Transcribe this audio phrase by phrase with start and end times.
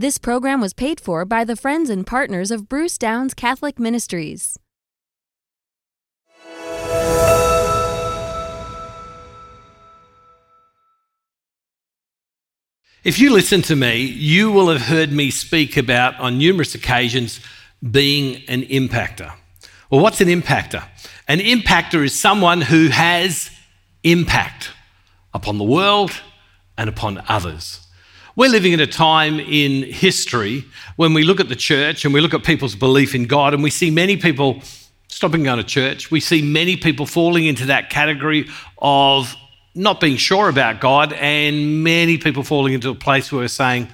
[0.00, 4.56] This program was paid for by the friends and partners of Bruce Downes Catholic Ministries.
[13.02, 17.40] If you listen to me, you will have heard me speak about on numerous occasions
[17.82, 19.32] being an impactor.
[19.90, 20.86] Well, what's an impactor?
[21.26, 23.50] An impactor is someone who has
[24.04, 24.70] impact
[25.34, 26.12] upon the world
[26.76, 27.87] and upon others.
[28.38, 30.64] We're living in a time in history
[30.94, 33.64] when we look at the church and we look at people's belief in God and
[33.64, 34.62] we see many people
[35.08, 36.12] stopping going to church.
[36.12, 39.34] We see many people falling into that category of
[39.74, 43.88] not being sure about God, and many people falling into a place where we're saying,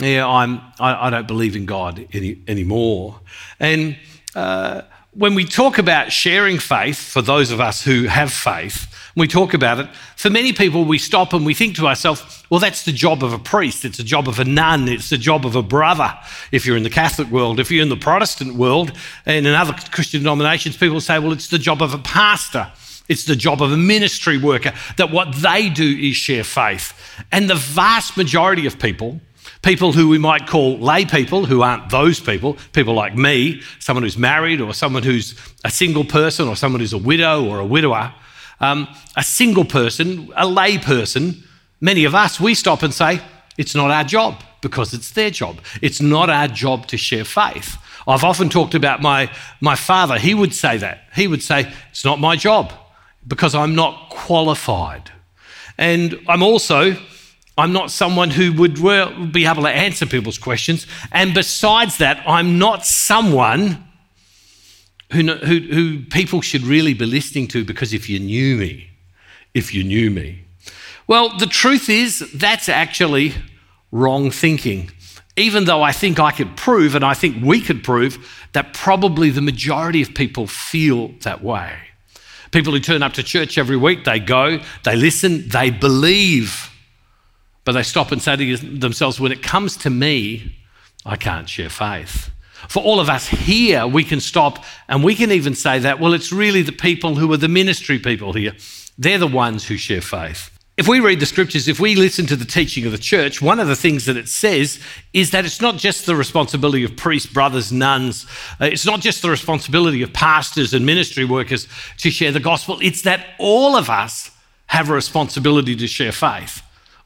[0.00, 0.60] "Yeah, I'm.
[0.80, 3.20] I, I don't believe in God any, anymore."
[3.60, 3.96] And
[4.34, 9.28] uh, when we talk about sharing faith, for those of us who have faith, we
[9.28, 9.88] talk about it.
[10.16, 13.32] For many people, we stop and we think to ourselves, well, that's the job of
[13.32, 13.84] a priest.
[13.84, 14.88] It's the job of a nun.
[14.88, 16.12] It's the job of a brother.
[16.50, 18.92] If you're in the Catholic world, if you're in the Protestant world,
[19.24, 22.72] and in other Christian denominations, people say, well, it's the job of a pastor.
[23.08, 26.92] It's the job of a ministry worker, that what they do is share faith.
[27.30, 29.20] And the vast majority of people,
[29.62, 34.02] people who we might call lay people, who aren't those people, people like me, someone
[34.02, 37.66] who's married or someone who's a single person or someone who's a widow or a
[37.66, 38.12] widower,
[38.60, 41.42] um, a single person, a lay person,
[41.80, 43.20] many of us, we stop and say,
[43.56, 45.58] it's not our job because it's their job.
[45.82, 47.76] It's not our job to share faith.
[48.06, 49.30] I've often talked about my,
[49.60, 50.18] my father.
[50.18, 51.04] He would say that.
[51.14, 52.72] He would say, it's not my job
[53.26, 55.10] because I'm not qualified.
[55.78, 56.96] And I'm also,
[57.56, 58.74] I'm not someone who would
[59.32, 60.86] be able to answer people's questions.
[61.12, 63.84] And besides that, I'm not someone
[65.14, 68.90] who, who, who people should really be listening to because if you knew me,
[69.54, 70.44] if you knew me.
[71.06, 73.34] Well, the truth is, that's actually
[73.92, 74.90] wrong thinking.
[75.36, 79.30] Even though I think I could prove, and I think we could prove, that probably
[79.30, 81.76] the majority of people feel that way.
[82.50, 86.70] People who turn up to church every week, they go, they listen, they believe,
[87.64, 90.54] but they stop and say to themselves, when it comes to me,
[91.04, 92.30] I can't share faith.
[92.68, 96.14] For all of us here, we can stop and we can even say that, well,
[96.14, 98.52] it's really the people who are the ministry people here.
[98.98, 100.50] They're the ones who share faith.
[100.76, 103.60] If we read the scriptures, if we listen to the teaching of the church, one
[103.60, 104.80] of the things that it says
[105.12, 108.26] is that it's not just the responsibility of priests, brothers, nuns,
[108.60, 112.78] uh, it's not just the responsibility of pastors and ministry workers to share the gospel,
[112.82, 114.32] it's that all of us
[114.66, 116.60] have a responsibility to share faith.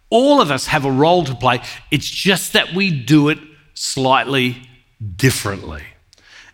[0.09, 1.61] All of us have a role to play.
[1.91, 3.39] It's just that we do it
[3.75, 4.68] slightly
[5.17, 5.83] differently.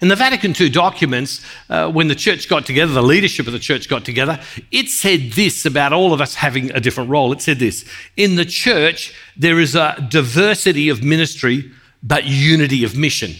[0.00, 3.59] In the Vatican II documents, uh, when the church got together, the leadership of the
[3.59, 4.38] church got together,
[4.71, 7.32] it said this about all of us having a different role.
[7.32, 7.84] It said this
[8.16, 11.71] In the church, there is a diversity of ministry,
[12.03, 13.34] but unity of mission.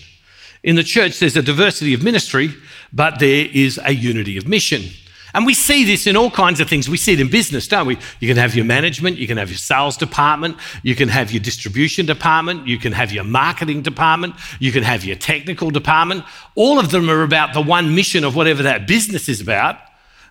[0.63, 2.55] In the church, there's a diversity of ministry,
[2.93, 4.85] but there is a unity of mission.
[5.35, 6.89] And we see this in all kinds of things.
[6.89, 7.99] We see it in business, don't we?
[8.21, 11.43] You can have your management, you can have your sales department, you can have your
[11.43, 16.25] distribution department, you can have your marketing department, you can have your technical department.
[16.55, 19.77] All of them are about the one mission of whatever that business is about,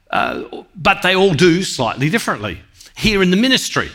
[0.10, 2.62] uh, but they all do slightly differently.
[2.96, 3.90] Here in the ministry,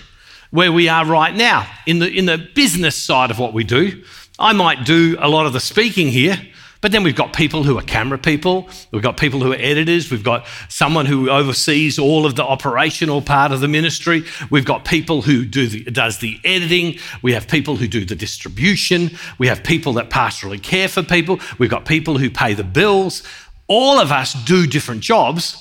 [0.51, 4.05] where we are right now, in the, in the business side of what we do,
[4.39, 6.39] I might do a lot of the speaking here
[6.81, 10.11] but then we've got people who are camera people, we've got people who are editors,
[10.11, 14.85] we've got someone who oversees all of the operational part of the ministry, we've got
[14.85, 19.49] people who do the, does the editing, we have people who do the distribution, we
[19.49, 23.23] have people that pastorally care for people, we've got people who pay the bills.
[23.67, 25.57] All of us do different jobs,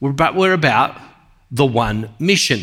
[0.00, 1.00] but we're about
[1.50, 2.60] the one mission.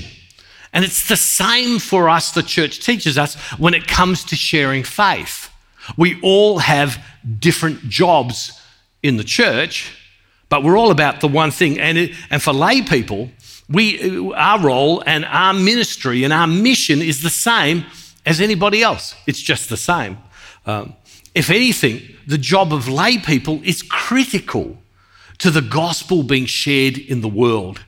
[0.72, 4.84] And it's the same for us, the church teaches us, when it comes to sharing
[4.84, 5.50] faith.
[5.98, 7.04] We all have
[7.40, 8.62] different jobs
[9.02, 9.92] in the church,
[10.50, 11.80] but we're all about the one thing.
[11.80, 13.30] And, it, and for lay people,
[13.70, 17.86] we, our role and our ministry and our mission is the same
[18.26, 19.16] as anybody else.
[19.28, 20.18] It's just the same.
[20.66, 20.96] Um,
[21.34, 24.78] if anything, the job of lay people is critical
[25.40, 27.82] to the gospel being shared in the world.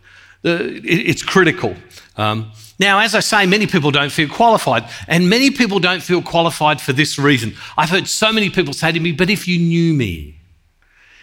[0.44, 1.76] It, it's critical.
[2.18, 6.22] Um, now, as I say, many people don't feel qualified, and many people don't feel
[6.22, 7.56] qualified for this reason.
[7.76, 10.40] I've heard so many people say to me, But if you knew me,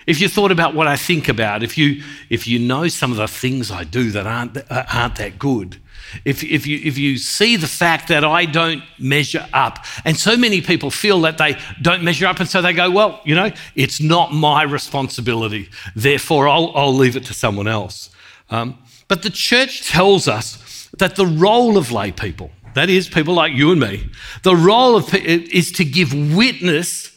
[0.06, 3.16] if you thought about what I think about, if you, if you know some of
[3.16, 5.80] the things I do that aren't, uh, aren't that good,
[6.24, 10.36] if, if, you, if you see the fact that I don't measure up, and so
[10.36, 13.50] many people feel that they don't measure up, and so they go, Well, you know,
[13.76, 18.10] it's not my responsibility, therefore I'll, I'll leave it to someone else.
[18.50, 20.63] Um, but the church tells us
[20.99, 24.08] that the role of lay people, that is, people like you and me,
[24.43, 27.14] the role of is to give witness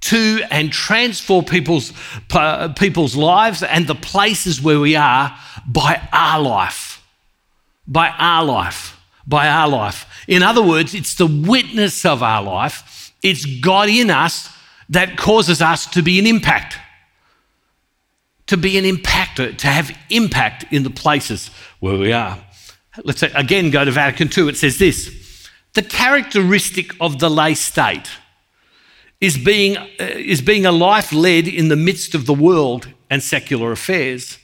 [0.00, 1.92] to and transform people's,
[2.32, 5.36] uh, people's lives and the places where we are
[5.66, 7.02] by our life.
[7.86, 8.98] By our life.
[9.26, 10.06] By our life.
[10.26, 14.48] In other words, it's the witness of our life, it's God in us
[14.88, 16.76] that causes us to be an impact.
[18.46, 22.38] To be an impactor, to have impact in the places where we are.
[23.04, 24.50] Let's say, again go to Vatican II.
[24.50, 28.10] It says this The characteristic of the lay state
[29.20, 33.22] is being, uh, is being a life led in the midst of the world and
[33.22, 34.38] secular affairs.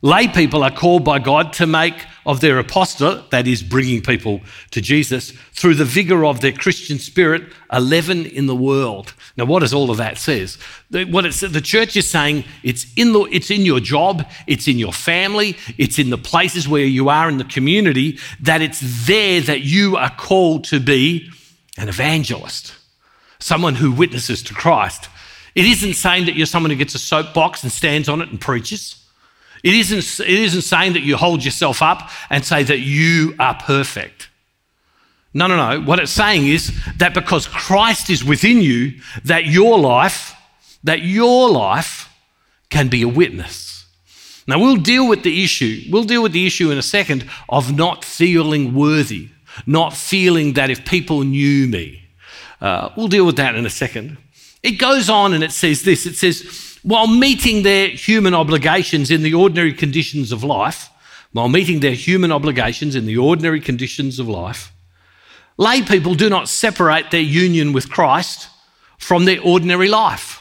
[0.00, 4.40] Lay people are called by God to make of their apostolate, that is, bringing people
[4.70, 9.14] to Jesus, through the vigour of their Christian spirit, a leaven in the world.
[9.38, 10.58] Now, what does all of that says?
[10.90, 14.78] What it's, the church is saying it's in, the, it's in your job, it's in
[14.80, 19.40] your family, it's in the places where you are in the community, that it's there
[19.42, 21.30] that you are called to be
[21.76, 22.74] an evangelist,
[23.38, 25.08] someone who witnesses to Christ.
[25.54, 28.40] It isn't saying that you're someone who gets a soapbox and stands on it and
[28.40, 28.96] preaches.
[29.62, 33.54] It isn't, it isn't saying that you hold yourself up and say that you are
[33.54, 34.30] perfect.
[35.34, 35.84] No, no, no.
[35.84, 40.34] What it's saying is that because Christ is within you, that your life,
[40.84, 42.12] that your life
[42.70, 43.86] can be a witness.
[44.46, 45.82] Now, we'll deal with the issue.
[45.90, 49.28] We'll deal with the issue in a second of not feeling worthy,
[49.66, 52.08] not feeling that if people knew me.
[52.60, 54.16] Uh, we'll deal with that in a second.
[54.62, 59.22] It goes on and it says this it says, while meeting their human obligations in
[59.22, 60.90] the ordinary conditions of life,
[61.32, 64.72] while meeting their human obligations in the ordinary conditions of life,
[65.58, 68.48] lay people do not separate their union with Christ
[68.96, 70.40] from their ordinary life,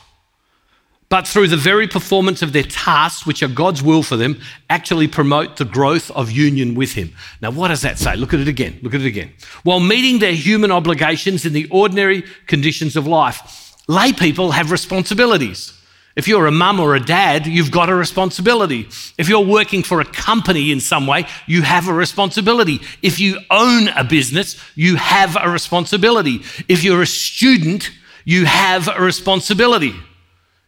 [1.10, 5.08] but through the very performance of their tasks, which are God's will for them, actually
[5.08, 7.14] promote the growth of union with Him.
[7.42, 8.16] Now, what does that say?
[8.16, 8.80] Look at it again.
[8.82, 9.32] Look at it again.
[9.64, 15.77] While meeting their human obligations in the ordinary conditions of life, lay people have responsibilities.
[16.18, 18.90] If you're a mum or a dad, you've got a responsibility.
[19.20, 22.82] If you're working for a company in some way, you have a responsibility.
[23.04, 26.42] If you own a business, you have a responsibility.
[26.68, 27.92] If you're a student,
[28.26, 29.94] you have a responsibility.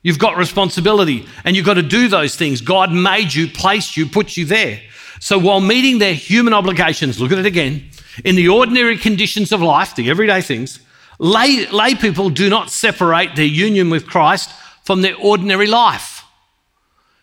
[0.03, 2.61] You've got responsibility and you've got to do those things.
[2.61, 4.79] God made you, placed you, put you there.
[5.19, 7.89] So while meeting their human obligations, look at it again,
[8.23, 10.79] in the ordinary conditions of life, the everyday things,
[11.17, 14.51] lay, lay people do not separate their union with Christ
[14.89, 16.23] from their ordinary life.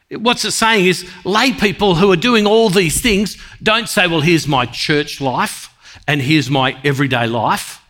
[0.09, 4.21] What's it saying is lay people who are doing all these things don't say, well,
[4.21, 5.69] here's my church life
[6.07, 7.83] and here's my everyday life.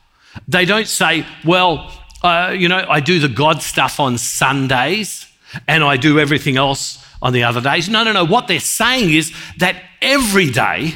[0.49, 1.93] They don't say, well,
[2.23, 5.26] uh, you know, I do the God stuff on Sundays
[5.69, 7.87] and I do everything else on the other days.
[7.87, 8.25] No, no, no.
[8.25, 10.94] What they're saying is that every day,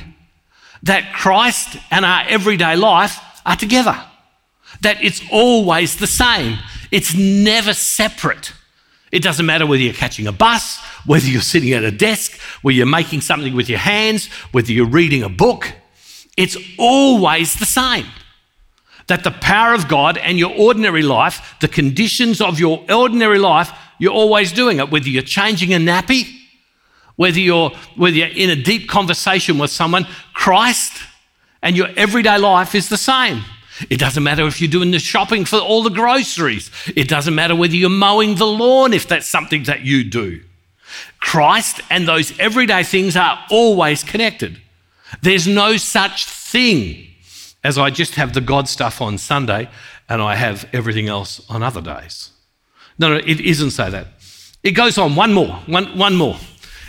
[0.85, 4.03] that Christ and our everyday life are together,
[4.81, 6.57] that it's always the same,
[6.91, 8.55] it's never separate.
[9.13, 12.77] It doesn't matter whether you're catching a bus, whether you're sitting at a desk, whether
[12.77, 15.73] you're making something with your hands, whether you're reading a book.
[16.37, 18.07] It's always the same.
[19.09, 23.73] That the power of God and your ordinary life, the conditions of your ordinary life,
[23.99, 24.91] you're always doing it.
[24.91, 26.37] Whether you're changing a nappy,
[27.17, 31.03] whether you're, whether you're in a deep conversation with someone, Christ
[31.63, 33.43] and your everyday life is the same.
[33.89, 36.71] It doesn't matter if you're doing the shopping for all the groceries.
[36.95, 40.43] It doesn't matter whether you're mowing the lawn if that's something that you do.
[41.21, 44.61] Christ and those everyday things are always connected.
[45.23, 47.07] There's no such thing
[47.63, 49.69] as I just have the God stuff on Sunday
[50.09, 52.31] and I have everything else on other days.
[52.99, 54.09] No, no, it isn't so that.
[54.63, 56.37] It goes on, one more, one, one more.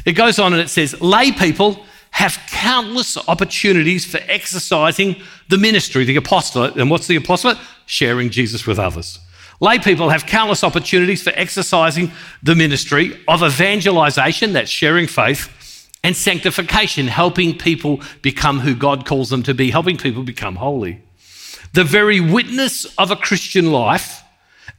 [0.05, 6.05] It goes on and it says, lay people have countless opportunities for exercising the ministry,
[6.05, 6.75] the apostolate.
[6.75, 7.57] And what's the apostolate?
[7.85, 9.19] Sharing Jesus with others.
[9.59, 16.15] Lay people have countless opportunities for exercising the ministry of evangelization, that's sharing faith, and
[16.15, 21.01] sanctification, helping people become who God calls them to be, helping people become holy.
[21.73, 24.23] The very witness of a Christian life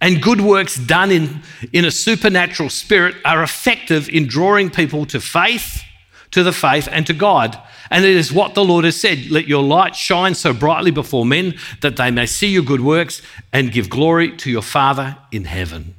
[0.01, 5.21] and good works done in, in a supernatural spirit are effective in drawing people to
[5.21, 5.85] faith
[6.33, 7.59] to the faith and to God.
[7.91, 11.25] And it is what the Lord has said let your light shine so brightly before
[11.25, 13.23] men that they may see your good works
[13.53, 15.95] and give glory to your Father in heaven.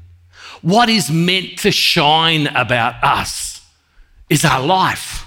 [0.62, 3.62] What is meant to shine about us
[4.30, 5.26] is our life.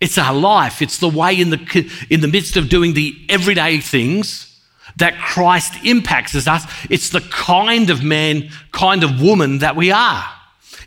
[0.00, 0.82] It's our life.
[0.82, 4.58] It's the way in the, in the midst of doing the everyday things
[4.96, 6.64] that Christ impacts us.
[6.90, 10.24] It's the kind of man, kind of woman that we are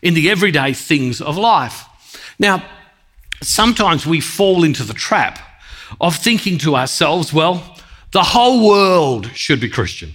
[0.02, 1.86] in the everyday things of life.
[2.38, 2.64] Now,
[3.42, 5.40] sometimes we fall into the trap
[6.00, 7.78] of thinking to ourselves, well,
[8.12, 10.14] The whole world should be Christian.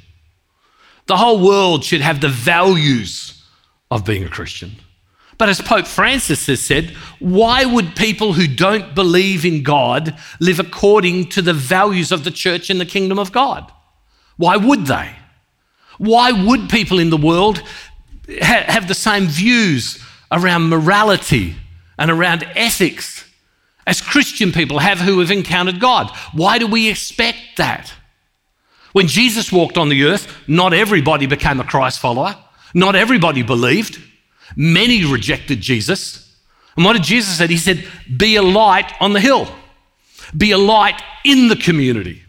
[1.06, 3.44] The whole world should have the values
[3.90, 4.72] of being a Christian.
[5.36, 10.60] But as Pope Francis has said, why would people who don't believe in God live
[10.60, 13.70] according to the values of the church and the kingdom of God?
[14.36, 15.14] Why would they?
[15.98, 17.62] Why would people in the world
[18.28, 20.02] ha- have the same views
[20.32, 21.56] around morality
[21.98, 23.24] and around ethics
[23.86, 26.10] as Christian people have who have encountered God?
[26.32, 27.92] Why do we expect that?
[28.92, 32.36] When Jesus walked on the earth, not everybody became a Christ follower,
[32.74, 34.00] not everybody believed.
[34.56, 36.36] Many rejected Jesus.
[36.76, 37.46] And what did Jesus say?
[37.46, 37.86] He said,
[38.16, 39.48] Be a light on the hill,
[40.36, 42.22] be a light in the community.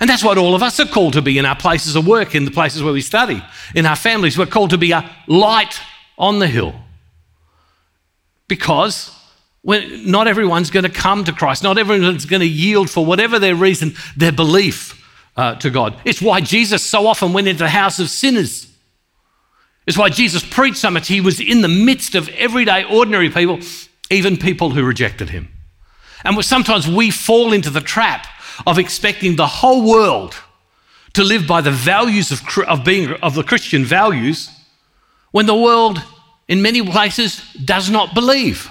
[0.00, 2.34] And that's what all of us are called to be in our places of work,
[2.36, 3.42] in the places where we study,
[3.74, 4.38] in our families.
[4.38, 5.80] We're called to be a light
[6.16, 6.74] on the hill.
[8.48, 9.14] Because
[9.62, 13.54] not everyone's going to come to Christ, not everyone's going to yield for whatever their
[13.54, 14.94] reason, their belief
[15.36, 16.00] uh, to God.
[16.04, 18.66] It's why Jesus so often went into the house of sinners.
[19.86, 21.08] It's why Jesus preached so much.
[21.08, 23.60] He was in the midst of everyday, ordinary people,
[24.10, 25.48] even people who rejected him.
[26.24, 28.26] And sometimes we fall into the trap
[28.66, 30.34] of expecting the whole world
[31.14, 34.50] to live by the values of, of being of the Christian values
[35.30, 36.02] when the world
[36.48, 38.70] in many places does not believe.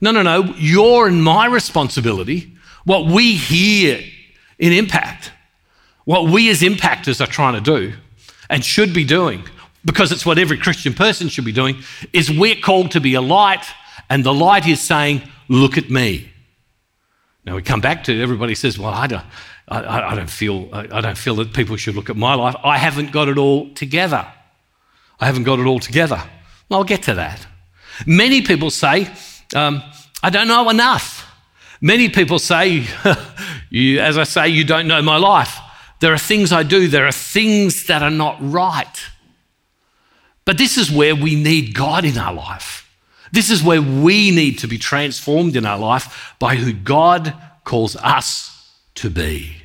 [0.00, 0.54] No, no, no.
[0.56, 2.54] Your and my responsibility,
[2.84, 4.00] what we hear
[4.58, 5.32] in impact,
[6.04, 7.94] what we as impactors are trying to do
[8.48, 9.42] and should be doing,
[9.84, 13.20] because it's what every Christian person should be doing, is we're called to be a
[13.20, 13.64] light,
[14.08, 16.28] and the light is saying, Look at me.
[17.44, 19.24] Now we come back to everybody says, Well, I don't,
[19.68, 22.54] I, I don't, feel, I don't feel that people should look at my life.
[22.62, 24.26] I haven't got it all together.
[25.18, 26.22] I haven't got it all together.
[26.70, 27.46] I'll get to that.
[28.06, 29.10] Many people say,
[29.54, 29.82] um,
[30.22, 31.24] I don't know enough.
[31.80, 32.84] Many people say,
[33.70, 35.58] you, as I say, you don't know my life.
[36.00, 39.00] There are things I do, there are things that are not right.
[40.44, 42.88] But this is where we need God in our life.
[43.32, 47.96] This is where we need to be transformed in our life by who God calls
[47.96, 49.56] us to be.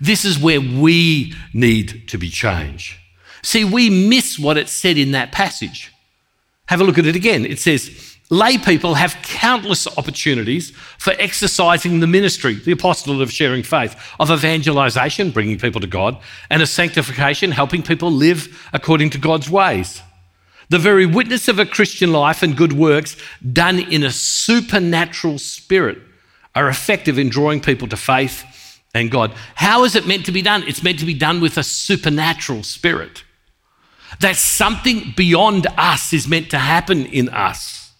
[0.00, 2.96] This is where we need to be changed.
[3.42, 5.92] See, we miss what it said in that passage.
[6.68, 7.46] Have a look at it again.
[7.46, 13.62] It says, Lay people have countless opportunities for exercising the ministry, the apostolate of sharing
[13.62, 16.18] faith, of evangelization, bringing people to God,
[16.50, 20.02] and of sanctification, helping people live according to God's ways.
[20.70, 23.16] The very witness of a Christian life and good works
[23.52, 25.98] done in a supernatural spirit
[26.56, 29.32] are effective in drawing people to faith and God.
[29.54, 30.64] How is it meant to be done?
[30.66, 33.22] It's meant to be done with a supernatural spirit.
[34.20, 37.92] That something beyond us is meant to happen in us.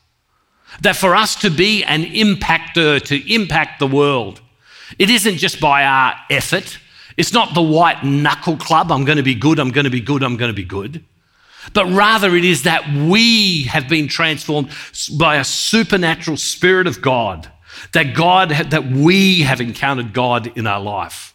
[0.82, 4.40] That for us to be an impactor, to impact the world,
[4.98, 6.78] it isn't just by our effort.
[7.16, 10.00] It's not the white knuckle club, I'm going to be good, I'm going to be
[10.00, 11.04] good, I'm going to be good.
[11.72, 14.70] But rather, it is that we have been transformed
[15.18, 17.50] by a supernatural Spirit of God,
[17.92, 21.34] that God, that we have encountered God in our life.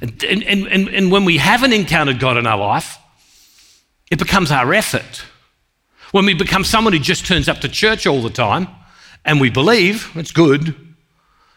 [0.00, 2.98] And, and, and, and when we haven't encountered God in our life,
[4.10, 5.24] it becomes our effort.
[6.12, 8.66] When we become someone who just turns up to church all the time
[9.24, 10.74] and we believe, it's good.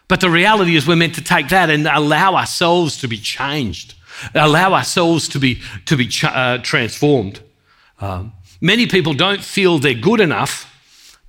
[0.07, 3.95] But the reality is, we're meant to take that and allow ourselves to be changed,
[4.36, 7.41] allow ourselves to be, to be ch- uh, transformed.
[8.00, 10.69] Um, many people don't feel they're good enough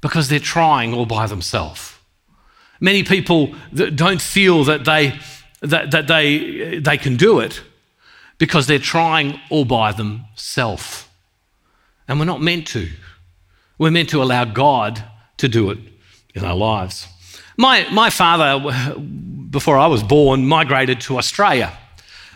[0.03, 1.95] because they're trying all by themselves.
[2.81, 5.19] Many people don't feel that they,
[5.63, 7.63] that, that they, they can do it
[8.37, 11.07] because they're trying all by themselves.
[12.07, 12.89] And we're not meant to.
[13.79, 15.03] We're meant to allow God
[15.39, 15.79] to do it
[16.35, 17.09] in our lives.
[17.57, 18.95] My, my father,
[19.51, 21.73] before I was born, migrated to Australia.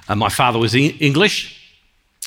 [0.08, 1.54] Uh, my father was English.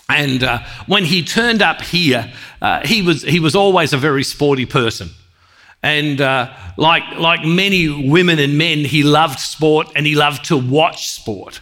[0.10, 2.32] And uh, when he turned up here,
[2.62, 5.10] uh, he, was, he was always a very sporty person.
[5.82, 10.58] And uh, like, like many women and men, he loved sport and he loved to
[10.58, 11.62] watch sport.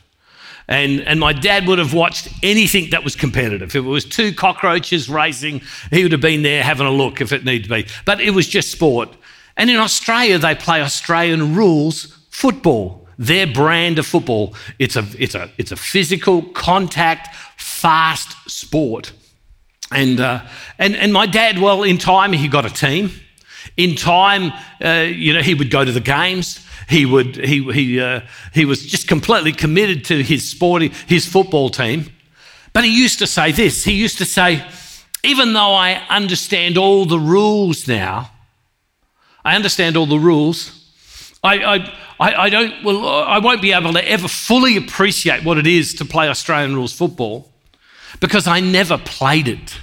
[0.70, 3.70] And, and my dad would have watched anything that was competitive.
[3.70, 7.32] If it was two cockroaches racing, he would have been there having a look if
[7.34, 7.88] it needed to be.
[8.06, 9.10] But it was just sport.
[9.58, 14.54] And in Australia, they play Australian rules football, their brand of football.
[14.78, 19.12] It's a, it's a, it's a physical, contact, fast sport.
[19.92, 20.46] And, uh,
[20.78, 23.10] and, and my dad, well, in time, he got a team.
[23.76, 24.54] In time,
[24.86, 26.64] uh, you know, he would go to the games.
[26.90, 28.22] He would he he uh,
[28.54, 32.12] he was just completely committed to his sporting his football team.
[32.74, 33.84] But he used to say this.
[33.84, 34.66] He used to say,
[35.24, 38.32] even though I understand all the rules now,
[39.44, 40.76] I understand all the rules.
[41.44, 45.66] I, I, I, don't, well, I won't be able to ever fully appreciate what it
[45.68, 47.52] is to play Australian rules football
[48.20, 49.80] because I never played it.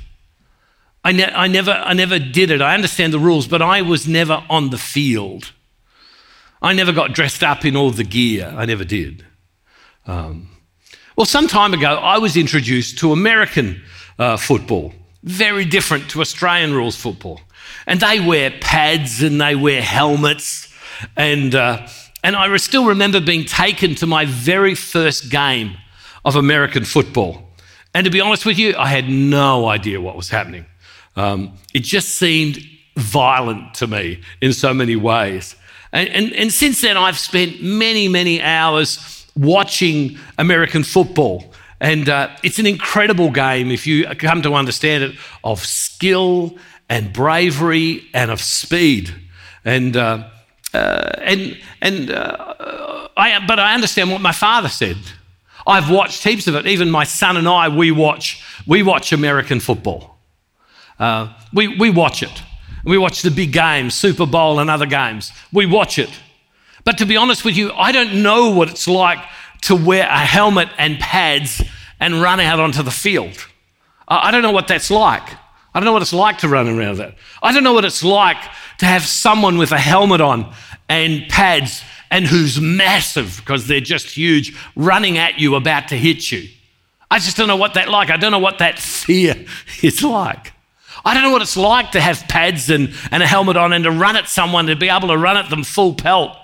[1.02, 2.60] I, ne- I, never, I never did it.
[2.60, 5.52] I understand the rules, but I was never on the field.
[6.66, 8.52] I never got dressed up in all the gear.
[8.56, 9.24] I never did.
[10.04, 10.50] Um,
[11.14, 13.82] well, some time ago, I was introduced to American
[14.18, 14.92] uh, football,
[15.22, 17.40] very different to Australian rules football.
[17.86, 20.74] And they wear pads and they wear helmets.
[21.16, 21.86] And, uh,
[22.24, 25.76] and I still remember being taken to my very first game
[26.24, 27.48] of American football.
[27.94, 30.66] And to be honest with you, I had no idea what was happening.
[31.14, 32.58] Um, it just seemed
[32.96, 35.54] violent to me in so many ways.
[35.92, 41.52] And, and, and since then, I've spent many, many hours watching American football.
[41.80, 46.56] And uh, it's an incredible game if you come to understand it of skill
[46.88, 49.14] and bravery and of speed.
[49.64, 50.28] And, uh,
[50.72, 54.96] uh, and, and uh, I, but I understand what my father said.
[55.66, 56.66] I've watched heaps of it.
[56.66, 60.18] Even my son and I, we watch, we watch American football.
[60.98, 62.42] Uh, we, we watch it.
[62.86, 65.32] We watch the big games, Super Bowl and other games.
[65.52, 66.10] We watch it.
[66.84, 69.18] But to be honest with you, I don't know what it's like
[69.62, 71.60] to wear a helmet and pads
[71.98, 73.44] and run out onto the field.
[74.06, 75.28] I don't know what that's like.
[75.74, 77.16] I don't know what it's like to run around that.
[77.42, 78.38] I don't know what it's like
[78.78, 80.54] to have someone with a helmet on
[80.88, 86.30] and pads and who's massive because they're just huge running at you about to hit
[86.30, 86.48] you.
[87.10, 88.10] I just don't know what that like.
[88.10, 89.34] I don't know what that fear
[89.82, 90.52] is like.
[91.06, 93.84] I don't know what it's like to have pads and, and a helmet on and
[93.84, 96.36] to run at someone, to be able to run at them full pelt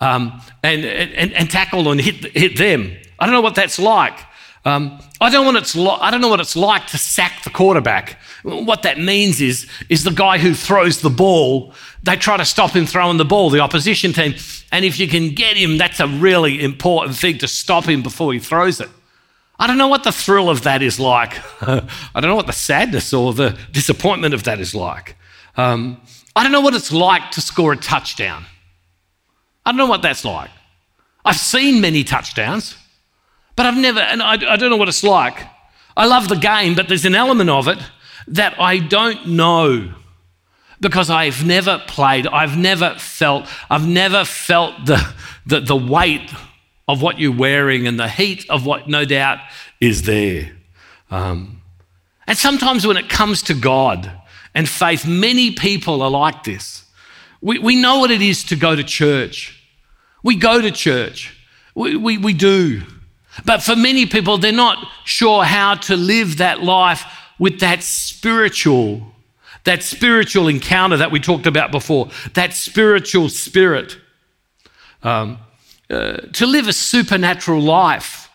[0.00, 2.96] um, and, and, and tackle and hit, hit them.
[3.18, 4.18] I don't know what that's like.
[4.64, 8.18] Um, I, don't what it's I don't know what it's like to sack the quarterback.
[8.42, 12.70] What that means is, is the guy who throws the ball, they try to stop
[12.70, 14.34] him throwing the ball, the opposition team.
[14.72, 18.32] And if you can get him, that's a really important thing to stop him before
[18.32, 18.88] he throws it.
[19.58, 21.38] I don't know what the thrill of that is like.
[21.62, 25.16] I don't know what the sadness or the disappointment of that is like.
[25.56, 26.00] Um,
[26.34, 28.44] I don't know what it's like to score a touchdown.
[29.64, 30.50] I don't know what that's like.
[31.24, 32.76] I've seen many touchdowns,
[33.56, 35.38] but I've never, and I, I don't know what it's like.
[35.96, 37.78] I love the game, but there's an element of it
[38.28, 39.94] that I don't know
[40.80, 45.14] because I've never played, I've never felt, I've never felt the,
[45.46, 46.30] the, the weight
[46.88, 49.38] of what you're wearing and the heat of what no doubt
[49.80, 50.52] is there.
[51.10, 51.62] Um,
[52.26, 54.10] and sometimes when it comes to God
[54.54, 56.84] and faith, many people are like this.
[57.40, 59.62] We, we know what it is to go to church.
[60.22, 61.36] We go to church.
[61.74, 62.82] We, we, we do.
[63.44, 67.04] But for many people, they're not sure how to live that life
[67.38, 69.02] with that spiritual,
[69.64, 73.98] that spiritual encounter that we talked about before, that spiritual spirit.
[75.02, 75.38] Um,
[75.90, 78.28] uh, to live a supernatural life.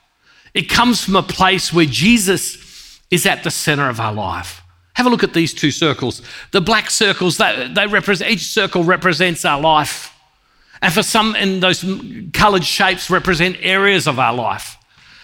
[0.54, 4.62] It comes from a place where Jesus is at the center of our life.
[4.94, 6.22] Have a look at these two circles.
[6.52, 10.14] The black circles, they, they represent, each circle represents our life.
[10.82, 11.86] And for some, and those
[12.34, 14.78] colored shapes represent areas of our life.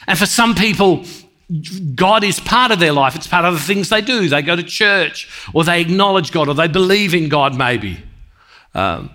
[0.06, 1.04] And for some people,
[1.96, 3.16] God is part of their life.
[3.16, 4.30] It's part of the things they do.
[4.30, 8.02] They go to church, or they acknowledge God, or they believe in God, maybe.
[8.74, 9.10] Um,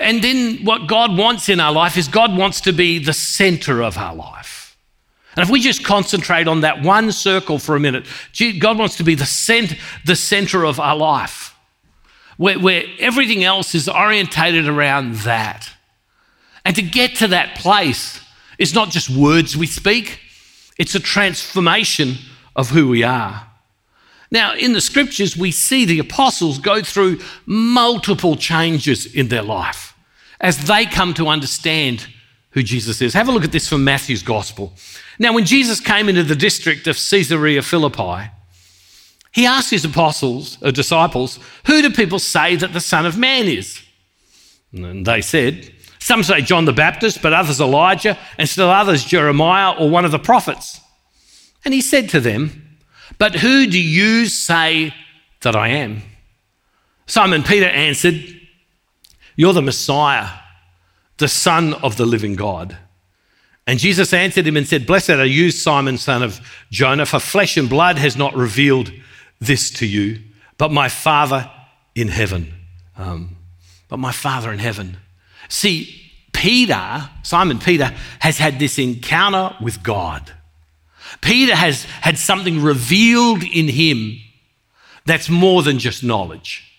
[0.00, 3.82] and then what God wants in our life is God wants to be the center
[3.82, 4.76] of our life.
[5.36, 8.06] And if we just concentrate on that one circle for a minute,
[8.58, 11.56] God wants to be the center, the center of our life,
[12.36, 15.70] where, where everything else is orientated around that.
[16.64, 18.20] And to get to that place
[18.58, 20.20] is not just words we speak,
[20.78, 22.16] it's a transformation
[22.54, 23.48] of who we are.
[24.34, 29.94] Now, in the scriptures, we see the apostles go through multiple changes in their life
[30.40, 32.08] as they come to understand
[32.50, 33.14] who Jesus is.
[33.14, 34.72] Have a look at this from Matthew's gospel.
[35.20, 38.32] Now, when Jesus came into the district of Caesarea Philippi,
[39.30, 43.16] he asked his apostles, or uh, disciples, Who do people say that the Son of
[43.16, 43.80] Man is?
[44.72, 49.76] And they said, Some say John the Baptist, but others Elijah, and still others Jeremiah
[49.78, 50.80] or one of the prophets.
[51.64, 52.63] And he said to them,
[53.18, 54.94] but who do you say
[55.42, 56.02] that I am?
[57.06, 58.22] Simon Peter answered,
[59.36, 60.28] You're the Messiah,
[61.18, 62.76] the Son of the living God.
[63.66, 67.56] And Jesus answered him and said, Blessed are you, Simon, son of Jonah, for flesh
[67.56, 68.92] and blood has not revealed
[69.40, 70.20] this to you,
[70.58, 71.50] but my Father
[71.94, 72.52] in heaven.
[72.96, 73.36] Um,
[73.88, 74.98] but my Father in heaven.
[75.48, 76.00] See,
[76.32, 80.32] Peter, Simon Peter, has had this encounter with God.
[81.20, 84.18] Peter has had something revealed in him
[85.06, 86.70] that's more than just knowledge.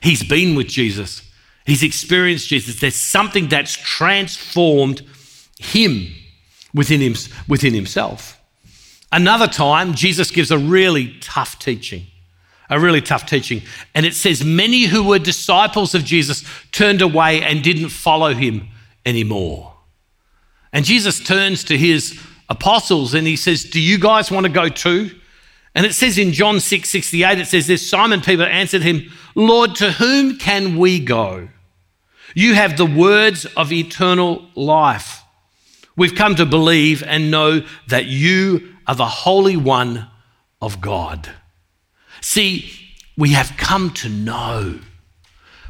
[0.00, 1.22] He's been with Jesus,
[1.66, 2.78] He's experienced Jesus.
[2.78, 5.02] There's something that's transformed
[5.58, 6.14] him
[6.72, 7.14] within, him,
[7.48, 8.40] within himself.
[9.10, 12.06] Another time, Jesus gives a really tough teaching,
[12.70, 13.62] a really tough teaching.
[13.96, 18.68] And it says, Many who were disciples of Jesus turned away and didn't follow him
[19.04, 19.74] anymore.
[20.72, 24.68] And Jesus turns to his apostles and he says, Do you guys want to go
[24.68, 25.10] too?
[25.74, 29.74] And it says in John 6 68, it says this Simon Peter answered him, Lord,
[29.76, 31.48] to whom can we go?
[32.34, 35.22] You have the words of eternal life.
[35.96, 40.08] We've come to believe and know that you are the Holy One
[40.60, 41.30] of God.
[42.20, 42.70] See,
[43.16, 44.80] we have come to know.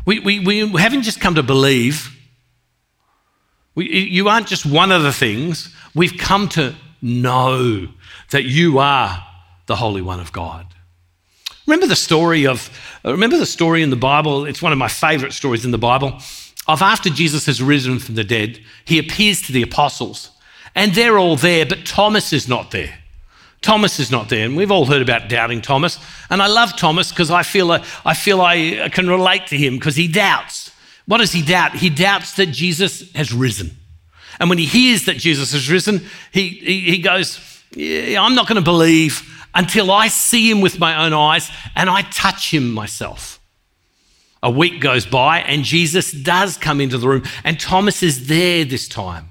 [0.04, 2.15] We, we, we haven't just come to believe.
[3.76, 5.72] We, you aren't just one of the things.
[5.94, 7.86] We've come to know
[8.30, 9.24] that you are
[9.66, 10.66] the Holy One of God.
[11.66, 12.70] Remember the story of,
[13.04, 14.46] uh, remember the story in the Bible?
[14.46, 16.20] It's one of my favorite stories in the Bible
[16.68, 20.30] of after Jesus has risen from the dead, he appears to the apostles,
[20.74, 22.98] and they're all there, but Thomas is not there.
[23.62, 25.98] Thomas is not there, and we've all heard about doubting Thomas.
[26.28, 29.96] And I love Thomas because I feel I feel I can relate to him because
[29.96, 30.65] he doubts.
[31.06, 31.74] What does he doubt?
[31.74, 33.76] He doubts that Jesus has risen.
[34.38, 37.40] And when he hears that Jesus has risen, he, he, he goes,
[37.74, 39.22] yeah, I'm not going to believe
[39.54, 43.40] until I see him with my own eyes and I touch him myself.
[44.42, 48.64] A week goes by, and Jesus does come into the room, and Thomas is there
[48.64, 49.30] this time.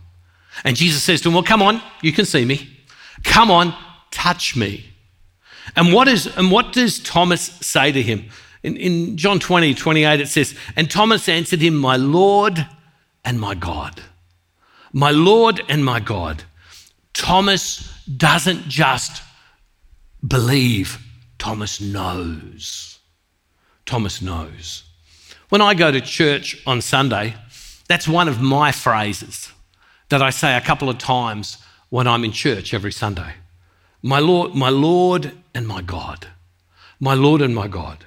[0.63, 2.69] And Jesus says to him, Well, come on, you can see me.
[3.23, 3.73] Come on,
[4.11, 4.85] touch me.
[5.75, 8.29] And what, is, and what does Thomas say to him?
[8.65, 12.67] In, in John 20, 28, it says, And Thomas answered him, My Lord
[13.23, 14.01] and my God.
[14.91, 16.43] My Lord and my God.
[17.13, 19.21] Thomas doesn't just
[20.27, 20.97] believe,
[21.37, 22.97] Thomas knows.
[23.85, 24.83] Thomas knows.
[25.49, 27.35] When I go to church on Sunday,
[27.87, 29.51] that's one of my phrases
[30.09, 33.35] that I say a couple of times when I'm in church every Sunday.
[34.01, 36.27] My Lord, my Lord and my God.
[36.99, 38.05] My Lord and my God.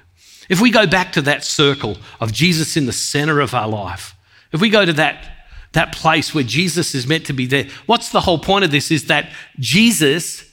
[0.48, 4.14] If we go back to that circle of Jesus in the center of our life,
[4.52, 5.30] if we go to that,
[5.72, 8.90] that place where Jesus is meant to be there, what's the whole point of this
[8.90, 10.44] is that Jesus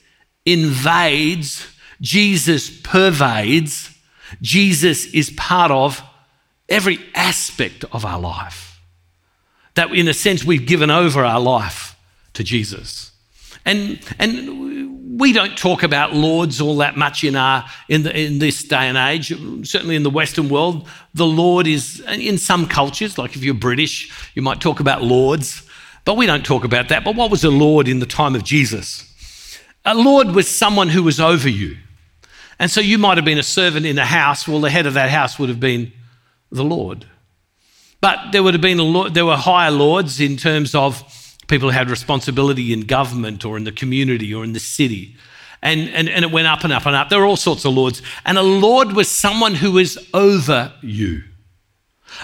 [0.46, 1.66] invades,
[2.02, 3.96] Jesus pervades,
[4.42, 6.02] Jesus is part of
[6.68, 8.82] every aspect of our life.
[9.76, 11.96] That in a sense we've given over our life
[12.34, 13.12] to Jesus.
[13.66, 18.39] And, and we don't talk about lords all that much in, our, in, the, in
[18.39, 19.30] this day and age.
[19.65, 24.12] Certainly in the Western world, the Lord is, in some cultures, like if you're British,
[24.36, 25.63] you might talk about lords,
[26.04, 27.06] but we don't talk about that.
[27.06, 29.10] But what was a Lord in the time of Jesus?
[29.86, 31.78] A Lord was someone who was over you.
[32.60, 34.47] And so you might have been a servant in a house.
[34.47, 35.93] Well, the head of that house would have been
[36.51, 37.06] the Lord.
[38.01, 41.78] But there would have been a, there were higher lords in terms of people who
[41.78, 45.16] had responsibility in government or in the community or in the city.
[45.62, 47.10] And, and, and it went up and up and up.
[47.10, 48.02] There were all sorts of lords.
[48.26, 51.24] And a lord was someone who was over you.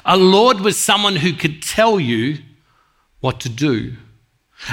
[0.06, 2.38] A lord was someone who could tell you
[3.20, 3.96] what to do.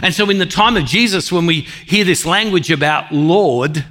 [0.03, 3.87] And so, in the time of Jesus, when we hear this language about Lord,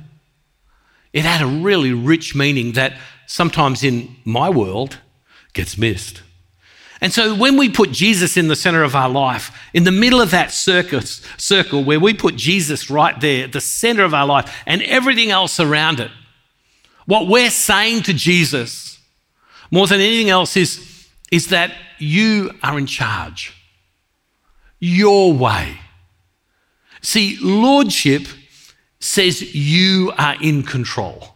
[1.12, 2.93] it had a really rich meaning that
[3.26, 5.00] sometimes in my world
[5.54, 6.22] gets missed.
[7.02, 10.21] And so when we put Jesus in the center of our life, in the middle
[10.21, 14.25] of that circus, circle where we put Jesus right there at the center of our
[14.25, 16.12] life and everything else around it,
[17.06, 18.99] what we're saying to Jesus
[19.71, 23.53] more than anything else is, is that you are in charge.
[24.80, 25.80] Your way.
[27.01, 28.27] See, lordship
[28.99, 31.36] says you are in control.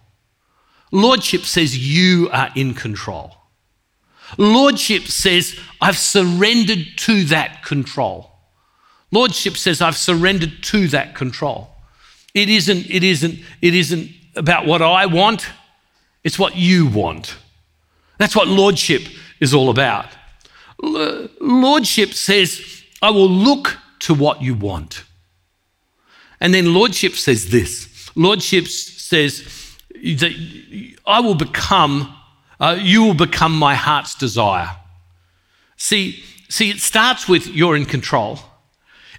[0.91, 3.36] Lordship says you are in control.
[4.38, 8.32] Lordship says, I've surrendered to that control.
[9.12, 11.70] Lordship says, I've surrendered to that control.
[12.34, 15.50] It isn't, it isn't, it isn't about what I want,
[16.24, 17.36] it's what you want.
[18.20, 19.02] That's what lordship
[19.39, 20.06] is all about.
[20.80, 25.04] Lordship says, I will look to what you want.
[26.39, 32.15] And then lordship says this Lordship says that I will become
[32.60, 34.70] uh, you will become my heart's desire.
[35.82, 38.38] See, see, it starts with you're in control.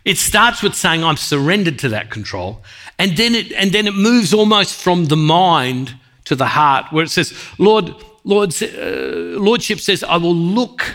[0.04, 2.62] It starts with saying I'm surrendered to that control,
[3.00, 7.02] and then it and then it moves almost from the mind to the heart, where
[7.02, 10.94] it says, "Lord, Lord, uh, Lordship says, I will look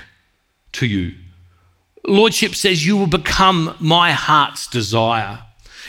[0.72, 1.16] to you."
[2.06, 5.40] Lordship says, "You will become my heart's desire."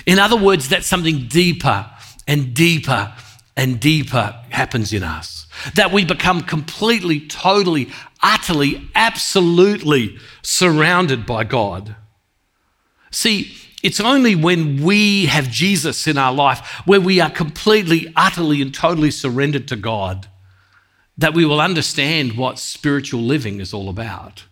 [0.07, 1.87] In other words, that something deeper
[2.27, 3.13] and deeper
[3.57, 5.39] and deeper happens in us.
[5.75, 7.89] that we become completely, totally,
[8.23, 11.97] utterly, absolutely surrounded by God.
[13.11, 18.61] See, it's only when we have Jesus in our life, where we are completely, utterly,
[18.61, 20.29] and totally surrendered to God,
[21.17, 24.45] that we will understand what spiritual living is all about.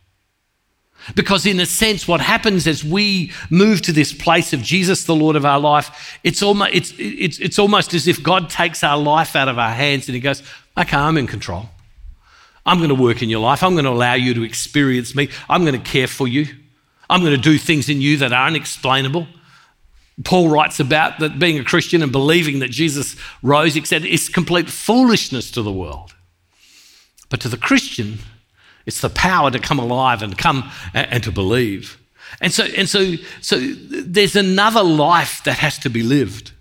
[1.14, 5.14] Because, in a sense, what happens as we move to this place of Jesus, the
[5.14, 8.98] Lord of our life, it's almost, it's, it's, it's almost as if God takes our
[8.98, 10.42] life out of our hands and He goes,
[10.76, 11.68] Okay, I'm in control.
[12.66, 13.62] I'm going to work in your life.
[13.62, 15.30] I'm going to allow you to experience me.
[15.48, 16.46] I'm going to care for you.
[17.08, 19.28] I'm going to do things in you that are unexplainable.
[20.24, 24.28] Paul writes about that being a Christian and believing that Jesus rose, he said, it's
[24.28, 26.14] complete foolishness to the world.
[27.28, 28.18] But to the Christian,
[28.86, 31.98] it's the power to come alive and come and to believe.
[32.40, 36.52] And so, and so, so there's another life that has to be lived.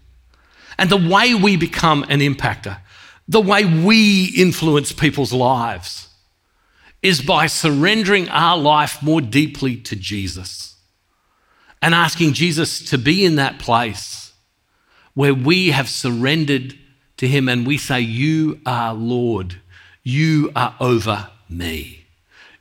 [0.77, 2.79] And the way we become an impactor,
[3.27, 6.09] the way we influence people's lives,
[7.01, 10.75] is by surrendering our life more deeply to Jesus
[11.81, 14.33] and asking Jesus to be in that place
[15.13, 16.77] where we have surrendered
[17.17, 19.61] to Him and we say, You are Lord,
[20.03, 22.07] you are over me.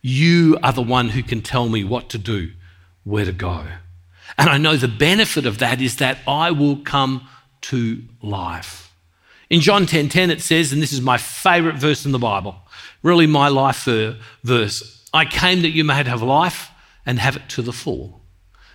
[0.03, 2.53] You are the one who can tell me what to do,
[3.03, 3.65] where to go.
[4.37, 7.27] And I know the benefit of that is that I will come
[7.63, 8.84] to life.
[9.55, 12.19] In John 10:10 10, 10, it says, and this is my favorite verse in the
[12.19, 12.57] Bible,
[13.05, 13.89] really my life
[14.43, 15.09] verse.
[15.15, 16.73] I came that you may have life
[17.07, 18.21] and have it to the full.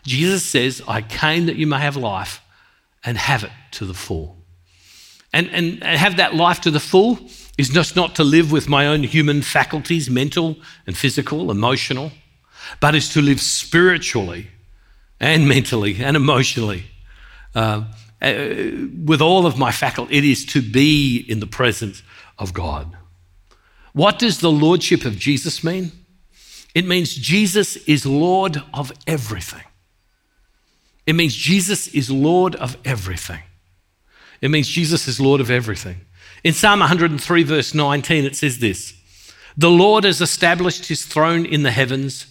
[0.04, 2.42] Jesus says, I came that you may have life
[3.04, 4.38] and have it to the full.
[5.34, 7.20] And, and have that life to the full
[7.58, 10.56] is just not to live with my own human faculties, mental
[10.88, 12.13] and physical, emotional,
[12.80, 14.48] but is to live spiritually
[15.20, 16.86] and mentally and emotionally.
[17.54, 17.84] Uh,
[18.22, 18.34] uh,
[19.06, 22.04] with all of my faculty, it is to be in the presence
[22.38, 22.96] of God.
[23.94, 25.92] What does the Lordship of Jesus mean?
[26.76, 29.64] It means Jesus is Lord of everything.
[31.06, 33.42] It means Jesus is Lord of everything.
[34.42, 36.02] It means Jesus is Lord of everything.
[36.44, 38.94] In Psalm 103, verse 19, it says this
[39.58, 42.28] The Lord has established his throne in the heavens,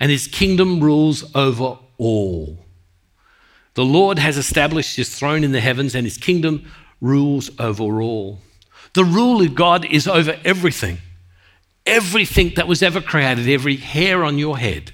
[0.00, 2.61] and his kingdom rules over all.
[3.74, 8.40] The Lord has established his throne in the heavens, and his kingdom rules over all.
[8.94, 10.98] The rule of God is over everything.
[11.86, 14.92] Everything that was ever created, every hair on your head,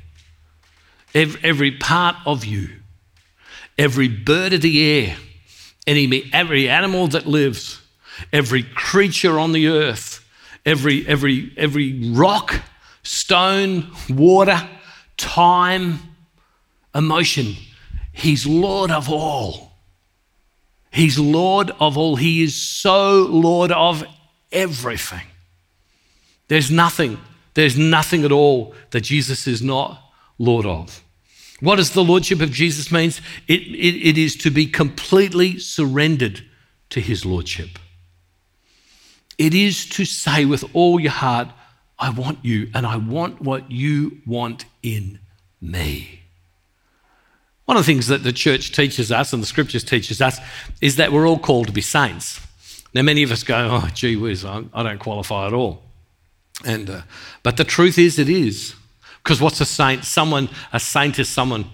[1.14, 2.70] every part of you,
[3.76, 5.16] every bird of the air,
[5.86, 7.82] every animal that lives,
[8.32, 10.24] every creature on the earth,
[10.64, 12.54] every, every, every rock,
[13.02, 14.66] stone, water,
[15.16, 15.98] time,
[16.94, 17.54] emotion.
[18.18, 19.70] He's Lord of all.
[20.90, 22.16] He's Lord of all.
[22.16, 24.04] He is so Lord of
[24.50, 25.24] everything.
[26.48, 27.18] There's nothing,
[27.54, 30.02] there's nothing at all that Jesus is not
[30.36, 31.00] Lord of.
[31.60, 33.20] What does the Lordship of Jesus means?
[33.46, 36.42] It, it, it is to be completely surrendered
[36.90, 37.78] to his Lordship.
[39.38, 41.50] It is to say with all your heart,
[42.00, 45.20] I want you and I want what you want in
[45.60, 46.22] me.
[47.68, 50.40] One of the things that the church teaches us and the scriptures teaches us
[50.80, 52.40] is that we're all called to be saints.
[52.94, 55.82] Now, many of us go, oh, gee whiz, I don't qualify at all.
[56.64, 57.02] And, uh,
[57.42, 58.74] but the truth is, it is.
[59.22, 60.06] Because what's a saint?
[60.06, 61.66] Someone, a saint is someone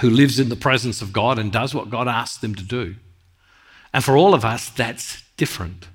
[0.00, 2.96] who lives in the presence of God and does what God asks them to do.
[3.94, 5.88] And for all of us, that's different.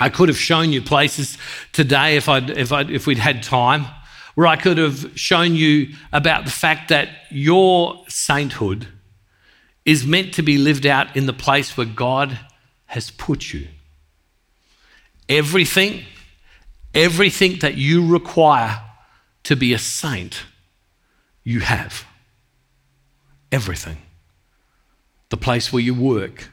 [0.00, 1.38] I could have shown you places
[1.72, 3.86] today if, I'd, if, I'd, if we'd had time
[4.38, 8.86] where I could have shown you about the fact that your sainthood
[9.84, 12.38] is meant to be lived out in the place where God
[12.86, 13.66] has put you.
[15.28, 16.04] Everything,
[16.94, 18.80] everything that you require
[19.42, 20.44] to be a saint,
[21.42, 22.06] you have.
[23.50, 23.96] Everything.
[25.30, 26.52] The place where you work,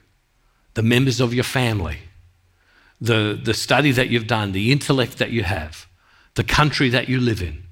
[0.73, 1.99] the members of your family
[2.99, 5.85] the, the study that you've done, the intellect that you have,
[6.35, 7.64] the country that you live in,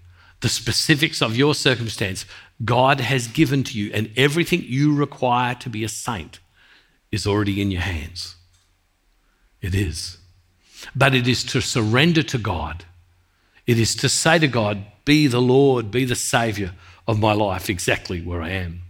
[0.43, 2.25] the specifics of your circumstance,
[2.65, 6.41] God has given to you, and everything you require to be a saint
[7.13, 8.35] is already in your hands.
[9.61, 10.17] It is.
[10.93, 12.83] But it is to surrender to God.
[13.65, 16.73] It is to say to God, Be the Lord, be the Savior
[17.07, 18.81] of my life, exactly where I am.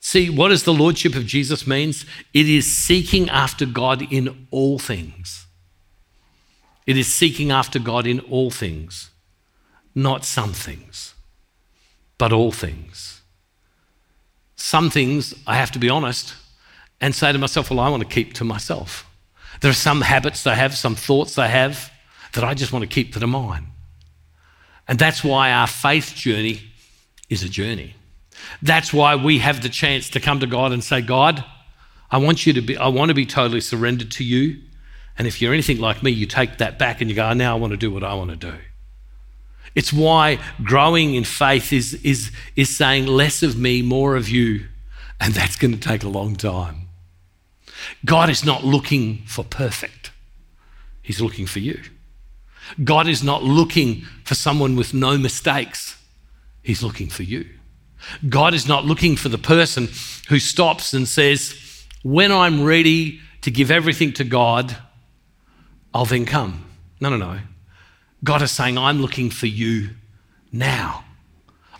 [0.00, 2.06] See, what does the Lordship of Jesus means?
[2.32, 5.44] It is seeking after God in all things.
[6.86, 9.10] It is seeking after God in all things,
[9.98, 11.14] not some things,
[12.18, 13.20] but all things.
[14.54, 16.34] Some things, I have to be honest
[17.00, 19.04] and say to myself, well, I want to keep to myself.
[19.60, 21.90] There are some habits they have, some thoughts they have
[22.34, 23.66] that I just want to keep to the mind.
[24.86, 26.62] And that's why our faith journey
[27.28, 27.94] is a journey.
[28.62, 31.44] That's why we have the chance to come to God and say, God,
[32.10, 34.62] I want you to be, I want to be totally surrendered to you.
[35.18, 37.58] And if you're anything like me, you take that back and you go, now I
[37.58, 38.54] want to do what I want to do.
[39.78, 44.66] It's why growing in faith is, is, is saying less of me, more of you.
[45.20, 46.88] And that's going to take a long time.
[48.04, 50.10] God is not looking for perfect,
[51.00, 51.80] He's looking for you.
[52.82, 55.96] God is not looking for someone with no mistakes,
[56.60, 57.46] He's looking for you.
[58.28, 59.88] God is not looking for the person
[60.28, 61.54] who stops and says,
[62.02, 64.76] When I'm ready to give everything to God,
[65.94, 66.64] I'll then come.
[67.00, 67.38] No, no, no.
[68.24, 69.90] God is saying, I'm looking for you
[70.52, 71.04] now.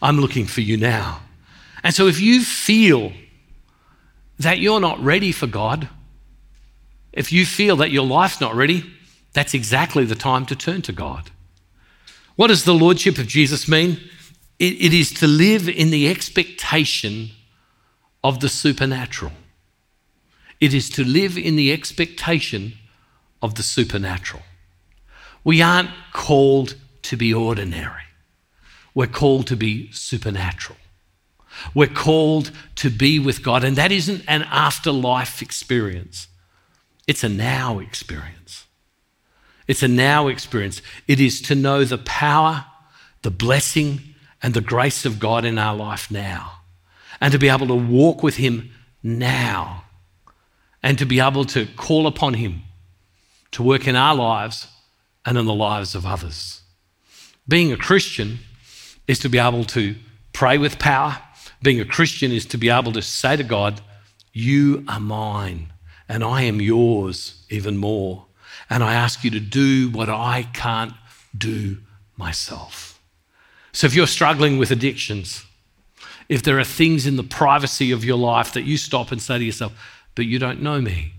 [0.01, 1.21] I'm looking for you now.
[1.83, 3.13] And so if you feel
[4.39, 5.89] that you're not ready for God,
[7.13, 8.85] if you feel that your life's not ready,
[9.33, 11.31] that's exactly the time to turn to God.
[12.37, 13.99] What does the Lordship of Jesus mean?
[14.59, 17.31] it, it is to live in the expectation
[18.25, 19.33] of the supernatural.
[20.61, 22.75] It is to live in the expectation
[23.41, 24.43] of the supernatural.
[25.49, 28.03] We aren't called to be ordinary.
[28.95, 30.79] We're called to be supernatural.
[31.73, 36.29] We're called to be with God, and that isn't an afterlife experience,
[37.07, 38.67] it's a now experience.
[39.67, 40.83] It's a now experience.
[41.07, 42.67] It is to know the power,
[43.23, 44.01] the blessing,
[44.43, 46.61] and the grace of God in our life now,
[47.23, 48.71] and to be able to walk with Him
[49.03, 49.85] now,
[50.83, 52.65] and to be able to call upon Him
[53.53, 54.67] to work in our lives
[55.29, 56.63] and in the lives of others.
[57.47, 58.39] Being a Christian
[59.07, 59.95] is to be able to
[60.33, 61.19] pray with power.
[61.61, 63.83] Being a Christian is to be able to say to God,
[64.33, 65.71] You are mine,
[66.09, 68.25] and I am yours even more.
[68.71, 70.95] And I ask you to do what I can't
[71.37, 71.77] do
[72.17, 72.99] myself.
[73.73, 75.45] So if you're struggling with addictions,
[76.31, 79.37] if there are things in the privacy of your life that you stop and say
[79.37, 79.75] to yourself,
[80.15, 81.13] but you don't know me,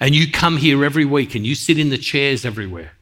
[0.00, 2.92] and you come here every week and you sit in the chairs everywhere,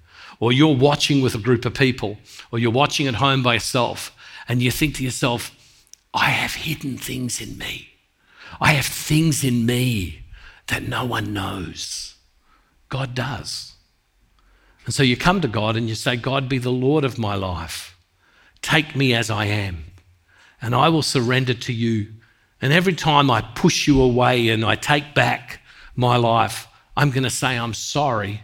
[0.40, 2.18] or you're watching with a group of people,
[2.50, 4.14] or you're watching at home by yourself,
[4.48, 5.50] and you think to yourself,
[6.12, 7.88] I have hidden things in me.
[8.60, 10.24] I have things in me
[10.68, 12.14] that no one knows.
[12.88, 13.72] God does.
[14.84, 17.34] And so you come to God and you say, God, be the Lord of my
[17.34, 17.96] life.
[18.62, 19.84] Take me as I am,
[20.60, 22.08] and I will surrender to you.
[22.62, 25.60] And every time I push you away and I take back
[25.96, 26.66] my life,
[26.96, 28.42] I'm going to say, I'm sorry.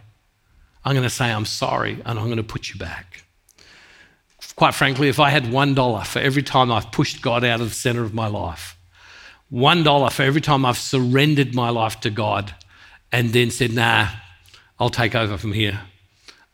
[0.83, 3.23] I'm going to say, I'm sorry, and I'm going to put you back.
[4.55, 7.75] Quite frankly, if I had $1 for every time I've pushed God out of the
[7.75, 8.77] center of my life,
[9.51, 12.53] $1 for every time I've surrendered my life to God
[13.11, 14.07] and then said, nah,
[14.79, 15.81] I'll take over from here,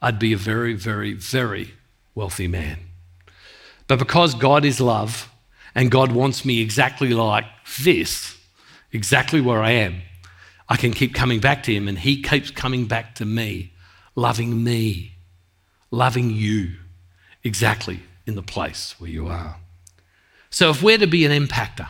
[0.01, 1.73] I'd be a very, very, very
[2.15, 2.77] wealthy man.
[3.87, 5.29] But because God is love
[5.73, 7.45] and God wants me exactly like
[7.79, 8.37] this,
[8.91, 10.01] exactly where I am,
[10.69, 13.73] I can keep coming back to Him and He keeps coming back to me,
[14.17, 15.13] loving me,
[15.91, 16.71] loving you
[17.43, 19.58] exactly in the place where you are.
[20.49, 21.88] So if we're to be an impactor,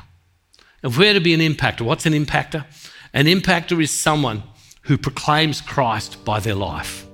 [0.83, 2.65] if we're to be an impactor, what's an impactor?
[3.13, 4.43] An impactor is someone
[4.81, 7.07] who proclaims Christ by their life.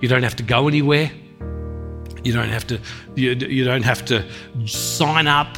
[0.00, 1.12] You don't have to go anywhere.
[2.24, 2.80] You don't have to,
[3.14, 4.28] you, you don't have to
[4.66, 5.56] sign up,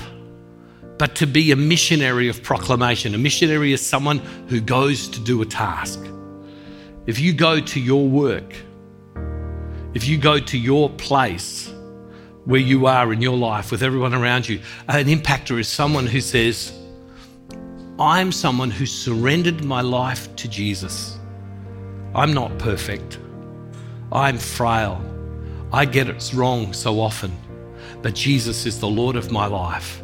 [0.98, 3.14] but to be a missionary of proclamation.
[3.14, 5.98] A missionary is someone who goes to do a task.
[7.06, 8.54] If you go to your work,
[9.94, 11.72] if you go to your place
[12.44, 16.20] where you are in your life with everyone around you, an impactor is someone who
[16.20, 16.72] says,
[17.98, 21.18] I'm someone who surrendered my life to Jesus.
[22.14, 23.18] I'm not perfect.
[24.10, 25.00] I'm frail.
[25.72, 27.32] I get it wrong so often,
[28.00, 30.02] but Jesus is the Lord of my life.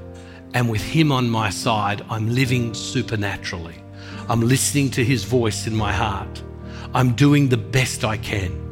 [0.55, 3.83] And with Him on my side, I'm living supernaturally.
[4.29, 6.43] I'm listening to His voice in my heart.
[6.95, 8.68] I'm doing the best I can.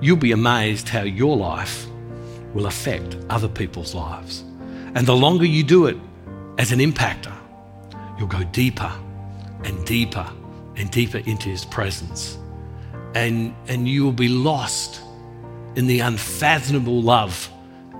[0.00, 1.86] You'll be amazed how your life
[2.52, 4.44] will affect other people's lives.
[4.94, 5.96] And the longer you do it
[6.58, 7.34] as an impactor,
[8.18, 8.92] you'll go deeper
[9.64, 10.26] and deeper
[10.76, 12.38] and deeper into His presence.
[13.14, 15.00] And, and you will be lost
[15.74, 17.50] in the unfathomable love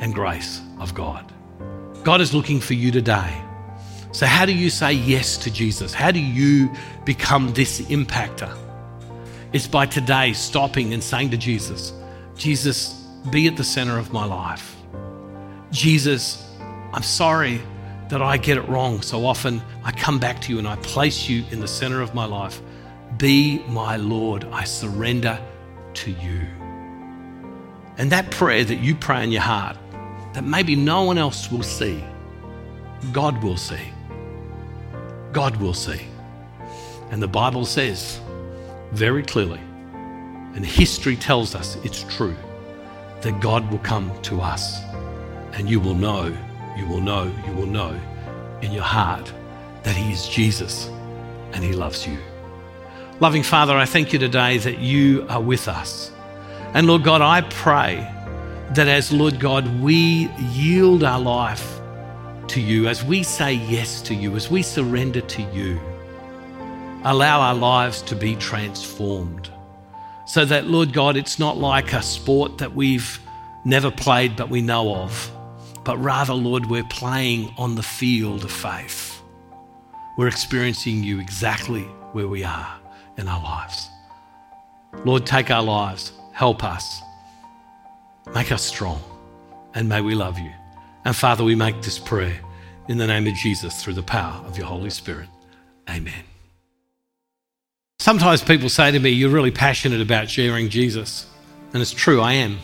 [0.01, 1.33] and grace of God.
[2.05, 3.43] God is looking for you today.
[4.13, 5.93] So, how do you say yes to Jesus?
[5.93, 6.71] How do you
[7.05, 8.55] become this impactor?
[9.53, 11.93] It's by today stopping and saying to Jesus,
[12.37, 12.93] Jesus,
[13.31, 14.77] be at the center of my life.
[15.71, 16.45] Jesus,
[16.93, 17.61] I'm sorry
[18.09, 19.63] that I get it wrong so often.
[19.85, 22.61] I come back to you and I place you in the center of my life.
[23.19, 24.45] Be my Lord.
[24.47, 25.39] I surrender
[25.95, 26.47] to you.
[27.99, 29.77] And that prayer that you pray in your heart,
[30.35, 32.03] that maybe no one else will see,
[33.13, 33.93] God will see.
[35.33, 36.03] God will see.
[37.11, 38.21] And the Bible says
[38.97, 39.61] very clearly,
[40.55, 42.35] and history tells us it's true,
[43.21, 44.81] that God will come to us
[45.53, 46.35] and you will know,
[46.77, 47.99] you will know, you will know
[48.63, 49.31] in your heart
[49.83, 50.87] that He is Jesus
[51.53, 52.17] and He loves you.
[53.21, 56.11] Loving Father, I thank you today that you are with us.
[56.73, 57.97] And Lord God, I pray
[58.75, 61.81] that as Lord God, we yield our life
[62.49, 65.81] to you, as we say yes to you, as we surrender to you,
[67.05, 69.51] allow our lives to be transformed.
[70.27, 73.19] So that, Lord God, it's not like a sport that we've
[73.65, 75.31] never played but we know of,
[75.85, 79.23] but rather, Lord, we're playing on the field of faith.
[80.19, 81.83] We're experiencing you exactly
[82.13, 82.79] where we are
[83.17, 83.89] in our lives.
[85.05, 87.03] Lord, take our lives, help us,
[88.35, 89.03] make us strong,
[89.75, 90.51] and may we love you.
[91.05, 92.41] And Father, we make this prayer
[92.89, 95.29] in the name of Jesus through the power of your Holy Spirit.
[95.89, 96.36] Amen.
[98.07, 101.27] Sometimes people say to me, You're really passionate about sharing Jesus.
[101.73, 102.59] And it's true, I am.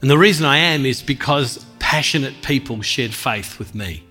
[0.00, 4.04] And the reason I am is because passionate people shared faith with me.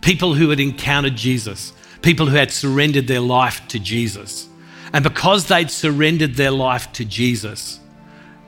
[0.00, 4.48] People who had encountered Jesus, people who had surrendered their life to Jesus.
[4.92, 7.78] And because they'd surrendered their life to Jesus,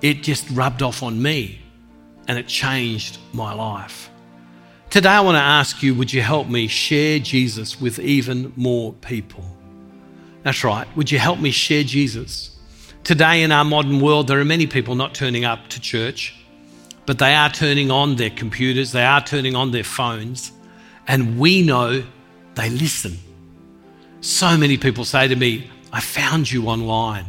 [0.01, 1.61] it just rubbed off on me
[2.29, 4.11] and it changed my life.
[4.89, 8.95] Today, I want to ask you would you help me share Jesus with even more
[8.95, 9.52] people?
[10.43, 10.87] That's right.
[10.97, 12.57] Would you help me share Jesus?
[13.05, 16.37] Today, in our modern world, there are many people not turning up to church,
[17.07, 20.53] but they are turning on their computers, they are turning on their phones,
[21.09, 22.03] and we know
[22.55, 23.19] they listen.
[24.21, 27.27] So many people say to me, I found you online.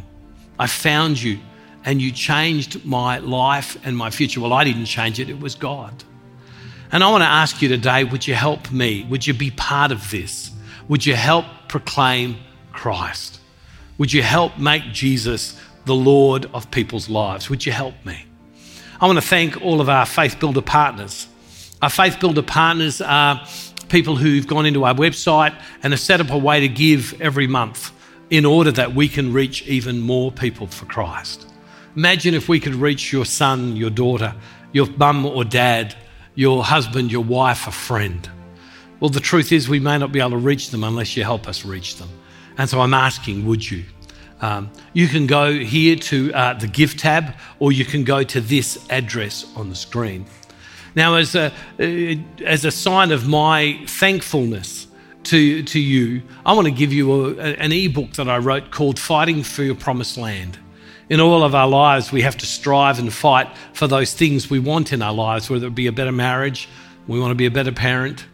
[0.58, 1.38] I found you
[1.84, 4.40] and you changed my life and my future.
[4.40, 6.04] Well, I didn't change it, it was God.
[6.92, 9.04] And I want to ask you today would you help me?
[9.10, 10.50] Would you be part of this?
[10.88, 12.36] Would you help proclaim
[12.74, 13.40] Christ?
[13.96, 17.48] Would you help make Jesus the Lord of people's lives?
[17.48, 18.26] Would you help me?
[19.00, 21.28] I want to thank all of our Faith Builder partners.
[21.80, 23.40] Our Faith Builder partners are
[23.88, 27.46] people who've gone into our website and have set up a way to give every
[27.46, 27.92] month
[28.30, 31.46] in order that we can reach even more people for Christ.
[31.96, 34.34] Imagine if we could reach your son, your daughter,
[34.72, 35.94] your mum or dad,
[36.34, 38.28] your husband, your wife, a friend.
[38.98, 41.46] Well, the truth is, we may not be able to reach them unless you help
[41.46, 42.08] us reach them.
[42.56, 43.84] And so I'm asking, would you?
[44.40, 48.40] Um, you can go here to uh, the gift tab, or you can go to
[48.40, 50.26] this address on the screen.
[50.94, 54.86] Now, as a, uh, as a sign of my thankfulness
[55.24, 58.98] to, to you, I want to give you a, an ebook that I wrote called
[58.98, 60.58] Fighting for Your Promised Land.
[61.08, 64.58] In all of our lives, we have to strive and fight for those things we
[64.58, 66.68] want in our lives, whether it be a better marriage,
[67.06, 68.24] we want to be a better parent,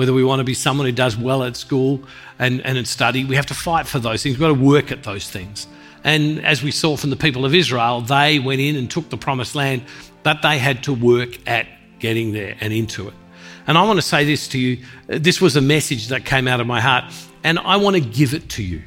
[0.00, 2.02] whether we want to be someone who does well at school
[2.38, 3.22] and, and in study.
[3.22, 4.38] We have to fight for those things.
[4.38, 5.66] We've got to work at those things.
[6.04, 9.18] And as we saw from the people of Israel, they went in and took the
[9.18, 9.82] promised land,
[10.22, 11.66] but they had to work at
[11.98, 13.14] getting there and into it.
[13.66, 16.60] And I want to say this to you this was a message that came out
[16.60, 17.04] of my heart,
[17.44, 18.80] and I want to give it to you.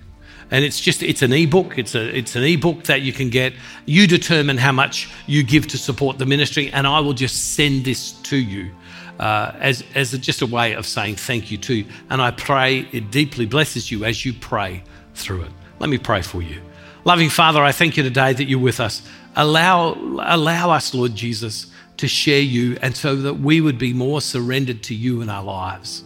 [0.49, 1.78] And it's just, it's an ebook.
[1.78, 3.53] It's, a, it's an ebook that you can get.
[3.86, 7.86] You determine how much you give to support the ministry, and I will just send
[7.86, 8.72] this to you.
[9.20, 11.86] Uh, as, as just a way of saying thank you to you.
[12.09, 14.84] And I pray it deeply blesses you as you pray
[15.14, 15.51] through it.
[15.80, 16.61] Let me pray for you.
[17.05, 19.01] Loving Father, I thank you today that you're with us.
[19.36, 24.22] Allow, allow us, Lord Jesus, to share you and so that we would be more
[24.22, 26.03] surrendered to you in our lives.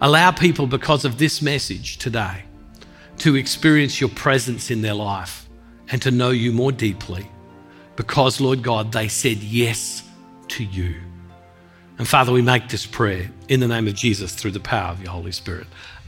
[0.00, 2.44] Allow people, because of this message today,
[3.18, 5.48] to experience your presence in their life
[5.90, 7.28] and to know you more deeply
[7.96, 10.02] because, Lord God, they said yes
[10.48, 10.94] to you.
[12.00, 15.02] And Father, we make this prayer in the name of Jesus through the power of
[15.02, 15.66] your Holy Spirit.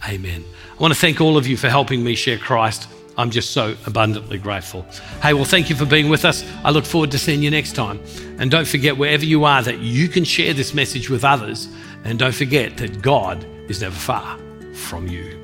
[0.08, 0.42] Amen.
[0.72, 2.88] I want to thank all of you for helping me share Christ.
[3.18, 4.86] I'm just so abundantly grateful.
[5.20, 6.46] Hey, well, thank you for being with us.
[6.64, 8.00] I look forward to seeing you next time.
[8.38, 11.68] And don't forget, wherever you are, that you can share this message with others.
[12.04, 14.38] And don't forget that God is never far
[14.72, 15.41] from you.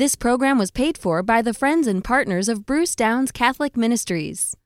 [0.00, 4.56] This program was paid for by the friends and partners of Bruce Downes Catholic Ministries.